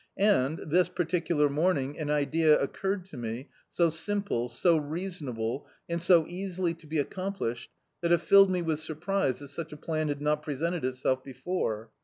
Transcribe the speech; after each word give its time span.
And, 0.17 0.57
this 0.65 0.89
particular 0.89 1.47
morning, 1.47 1.99
an 1.99 2.09
idea 2.09 2.59
occurred 2.59 3.05
to 3.05 3.17
me, 3.17 3.49
so 3.69 3.89
sim 3.91 4.23
ple, 4.23 4.49
so 4.49 4.75
reasonable, 4.75 5.67
and 5.87 6.01
so 6.01 6.25
easily 6.27 6.73
to 6.73 6.87
be 6.87 6.97
accomplished, 6.97 7.69
that 8.01 8.11
it 8.11 8.19
iilled 8.21 8.49
me 8.49 8.63
with 8.63 8.79
surprise 8.79 9.37
that 9.41 9.49
such 9.49 9.71
a 9.71 9.77
plan 9.77 10.07
had 10.07 10.19
not 10.19 10.41
presented 10.41 10.83
itself 10.83 11.23
before. 11.23 11.91